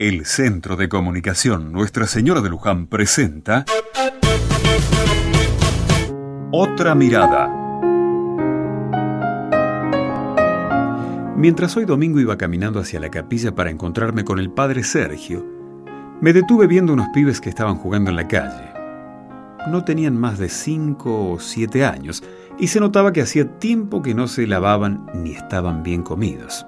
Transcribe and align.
El 0.00 0.24
Centro 0.24 0.76
de 0.76 0.88
Comunicación 0.88 1.72
Nuestra 1.72 2.06
Señora 2.06 2.40
de 2.40 2.48
Luján 2.48 2.86
presenta 2.86 3.66
Otra 6.50 6.94
Mirada. 6.94 7.46
Mientras 11.36 11.76
hoy 11.76 11.84
domingo 11.84 12.18
iba 12.18 12.38
caminando 12.38 12.80
hacia 12.80 12.98
la 12.98 13.10
capilla 13.10 13.54
para 13.54 13.68
encontrarme 13.68 14.24
con 14.24 14.38
el 14.38 14.50
padre 14.50 14.84
Sergio, 14.84 15.44
me 16.22 16.32
detuve 16.32 16.66
viendo 16.66 16.94
unos 16.94 17.08
pibes 17.12 17.42
que 17.42 17.50
estaban 17.50 17.76
jugando 17.76 18.08
en 18.08 18.16
la 18.16 18.26
calle. 18.26 18.72
No 19.68 19.84
tenían 19.84 20.16
más 20.16 20.38
de 20.38 20.48
cinco 20.48 21.32
o 21.32 21.38
siete 21.40 21.84
años 21.84 22.24
y 22.58 22.68
se 22.68 22.80
notaba 22.80 23.12
que 23.12 23.20
hacía 23.20 23.58
tiempo 23.58 24.00
que 24.00 24.14
no 24.14 24.28
se 24.28 24.46
lavaban 24.46 25.10
ni 25.12 25.32
estaban 25.32 25.82
bien 25.82 26.02
comidos. 26.02 26.64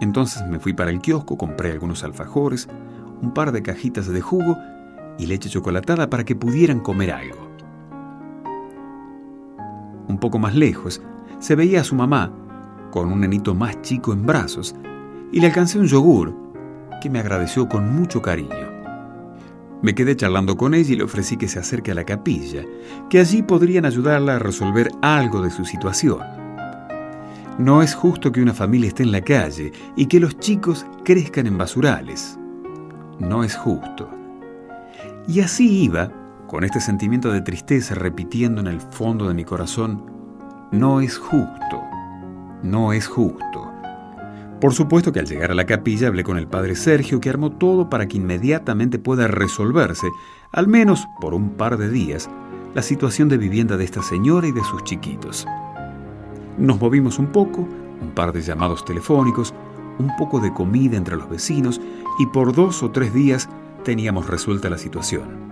Entonces 0.00 0.46
me 0.46 0.58
fui 0.58 0.72
para 0.72 0.90
el 0.90 1.00
kiosco, 1.00 1.36
compré 1.36 1.72
algunos 1.72 2.04
alfajores, 2.04 2.68
un 3.22 3.32
par 3.32 3.52
de 3.52 3.62
cajitas 3.62 4.06
de 4.06 4.20
jugo 4.20 4.56
y 5.18 5.26
leche 5.26 5.48
chocolatada 5.48 6.10
para 6.10 6.24
que 6.24 6.36
pudieran 6.36 6.80
comer 6.80 7.12
algo. 7.12 7.50
Un 10.08 10.18
poco 10.18 10.38
más 10.38 10.54
lejos 10.54 11.02
se 11.38 11.54
veía 11.54 11.80
a 11.80 11.84
su 11.84 11.94
mamá 11.94 12.32
con 12.90 13.10
un 13.12 13.20
nenito 13.20 13.54
más 13.54 13.82
chico 13.82 14.12
en 14.12 14.24
brazos 14.24 14.74
y 15.32 15.40
le 15.40 15.48
alcancé 15.48 15.78
un 15.78 15.86
yogur 15.86 16.34
que 17.00 17.10
me 17.10 17.18
agradeció 17.18 17.68
con 17.68 17.94
mucho 17.94 18.22
cariño. 18.22 18.76
Me 19.82 19.94
quedé 19.94 20.16
charlando 20.16 20.56
con 20.56 20.74
ella 20.74 20.92
y 20.92 20.96
le 20.96 21.04
ofrecí 21.04 21.36
que 21.36 21.48
se 21.48 21.58
acerque 21.58 21.90
a 21.90 21.94
la 21.94 22.04
capilla, 22.04 22.64
que 23.10 23.20
allí 23.20 23.42
podrían 23.42 23.84
ayudarla 23.84 24.36
a 24.36 24.38
resolver 24.38 24.90
algo 25.02 25.42
de 25.42 25.50
su 25.50 25.64
situación. 25.64 26.45
No 27.58 27.80
es 27.80 27.94
justo 27.94 28.32
que 28.32 28.42
una 28.42 28.52
familia 28.52 28.88
esté 28.88 29.02
en 29.02 29.12
la 29.12 29.22
calle 29.22 29.72
y 29.96 30.06
que 30.06 30.20
los 30.20 30.38
chicos 30.38 30.84
crezcan 31.04 31.46
en 31.46 31.56
basurales. 31.56 32.38
No 33.18 33.44
es 33.44 33.56
justo. 33.56 34.10
Y 35.26 35.40
así 35.40 35.84
iba, 35.84 36.12
con 36.46 36.64
este 36.64 36.80
sentimiento 36.80 37.32
de 37.32 37.40
tristeza 37.40 37.94
repitiendo 37.94 38.60
en 38.60 38.66
el 38.66 38.80
fondo 38.80 39.26
de 39.26 39.34
mi 39.34 39.44
corazón, 39.44 40.04
no 40.70 41.00
es 41.00 41.16
justo, 41.16 41.82
no 42.62 42.92
es 42.92 43.06
justo. 43.06 43.72
Por 44.60 44.74
supuesto 44.74 45.12
que 45.12 45.20
al 45.20 45.26
llegar 45.26 45.50
a 45.50 45.54
la 45.54 45.64
capilla 45.64 46.08
hablé 46.08 46.24
con 46.24 46.36
el 46.36 46.48
padre 46.48 46.76
Sergio 46.76 47.20
que 47.20 47.30
armó 47.30 47.52
todo 47.52 47.88
para 47.88 48.06
que 48.06 48.18
inmediatamente 48.18 48.98
pueda 48.98 49.28
resolverse, 49.28 50.08
al 50.52 50.68
menos 50.68 51.06
por 51.22 51.32
un 51.32 51.50
par 51.56 51.78
de 51.78 51.88
días, 51.88 52.28
la 52.74 52.82
situación 52.82 53.30
de 53.30 53.38
vivienda 53.38 53.78
de 53.78 53.84
esta 53.84 54.02
señora 54.02 54.46
y 54.46 54.52
de 54.52 54.62
sus 54.62 54.84
chiquitos. 54.84 55.46
Nos 56.58 56.80
movimos 56.80 57.18
un 57.18 57.26
poco, 57.26 57.68
un 58.00 58.10
par 58.14 58.32
de 58.32 58.42
llamados 58.42 58.84
telefónicos, 58.84 59.54
un 59.98 60.10
poco 60.16 60.40
de 60.40 60.52
comida 60.52 60.96
entre 60.96 61.16
los 61.16 61.28
vecinos 61.28 61.80
y 62.18 62.26
por 62.26 62.54
dos 62.54 62.82
o 62.82 62.90
tres 62.90 63.14
días 63.14 63.48
teníamos 63.84 64.26
resuelta 64.26 64.70
la 64.70 64.78
situación. 64.78 65.46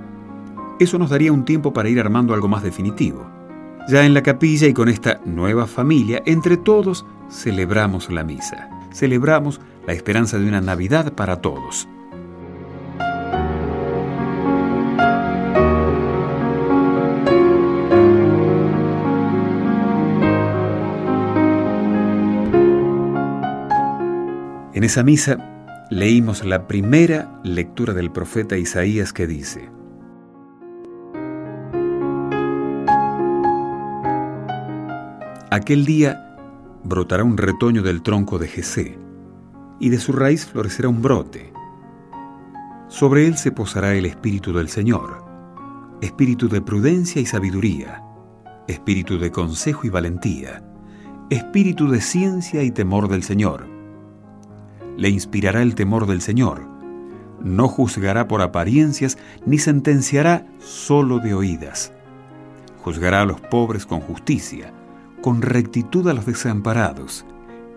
Eso 0.79 0.99
nos 0.99 1.11
daría 1.11 1.33
un 1.33 1.45
tiempo 1.45 1.73
para 1.73 1.89
ir 1.89 2.01
armando 2.01 2.35
algo 2.35 2.49
más 2.49 2.63
definitivo. 2.63 3.27
Ya 3.89 4.05
en 4.05 4.15
la 4.15 4.23
capilla 4.23 4.67
y 4.67 4.75
con 4.75 4.89
esta 4.89 5.21
nueva 5.25 5.67
familia, 5.67 6.23
entre 6.27 6.57
todos 6.57 7.07
celebramos 7.31 8.11
la 8.11 8.25
misa 8.25 8.71
celebramos 8.95 9.61
la 9.87 9.93
esperanza 9.93 10.39
de 10.39 10.49
una 10.49 10.61
Navidad 10.61 11.13
para 11.13 11.43
todos. 11.43 11.89
En 24.75 24.83
esa 24.83 25.05
misa 25.05 25.87
leímos 25.89 26.45
la 26.45 26.67
primera 26.67 27.41
lectura 27.45 27.95
del 27.95 28.11
profeta 28.11 28.57
Isaías 28.57 29.13
que 29.13 29.29
dice, 29.29 29.71
Aquel 35.53 35.85
día 35.85 36.37
brotará 36.83 37.23
un 37.23 37.37
retoño 37.37 37.83
del 37.83 38.03
tronco 38.03 38.41
de 38.41 38.49
Jesé, 38.49 38.99
y 39.79 39.91
de 39.91 39.99
su 39.99 40.13
raíz 40.13 40.45
florecerá 40.45 40.89
un 40.89 41.03
brote. 41.03 41.53
Sobre 42.89 43.29
él 43.29 43.37
se 43.39 43.53
posará 43.53 43.95
el 43.95 44.07
Espíritu 44.07 44.53
del 44.53 44.69
Señor, 44.69 45.25
Espíritu 46.01 46.49
de 46.49 46.61
prudencia 46.61 47.23
y 47.23 47.27
sabiduría, 47.27 48.03
Espíritu 48.67 49.21
de 49.21 49.31
consejo 49.31 49.87
y 49.87 49.91
valentía, 49.91 50.65
Espíritu 51.31 51.89
de 51.89 52.01
ciencia 52.01 52.65
y 52.65 52.73
temor 52.73 53.07
del 53.07 53.23
Señor. 53.23 53.74
Le 54.97 55.09
inspirará 55.09 55.63
el 55.63 55.75
temor 55.75 56.07
del 56.07 56.21
Señor, 56.21 56.75
no 57.45 57.69
juzgará 57.69 58.27
por 58.27 58.41
apariencias, 58.41 59.19
ni 59.45 59.59
sentenciará 59.59 60.47
solo 60.61 61.19
de 61.19 61.35
oídas. 61.35 61.93
Juzgará 62.83 63.21
a 63.21 63.27
los 63.27 63.41
pobres 63.41 63.87
con 63.87 64.01
justicia, 64.01 64.73
con 65.21 65.43
rectitud 65.43 66.09
a 66.09 66.15
los 66.15 66.27
desamparados, 66.27 67.27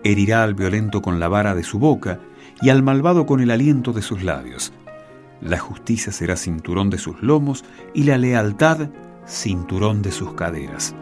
herirá 0.04 0.42
al 0.42 0.54
violento 0.54 1.02
con 1.02 1.20
la 1.20 1.28
vara 1.28 1.54
de 1.54 1.64
su 1.64 1.78
boca 1.78 2.20
y 2.62 2.70
al 2.70 2.82
malvado 2.82 3.26
con 3.26 3.40
el 3.40 3.50
aliento 3.50 3.92
de 3.92 4.02
sus 4.02 4.22
labios. 4.22 4.72
La 5.40 5.58
justicia 5.58 6.12
será 6.12 6.36
cinturón 6.36 6.90
de 6.90 6.98
sus 6.98 7.22
lomos 7.22 7.64
y 7.94 8.04
la 8.04 8.18
lealtad 8.18 8.88
cinturón 9.26 10.02
de 10.02 10.12
sus 10.12 10.32
caderas. 10.32 10.94